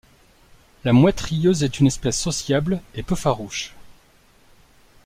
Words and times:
La 0.83 0.93
Mouette 0.93 1.21
rieuse 1.21 1.61
est 1.61 1.79
une 1.79 1.85
espèce 1.85 2.19
sociable 2.19 2.81
et 2.95 3.03
peu 3.03 3.13
farouche. 3.15 3.75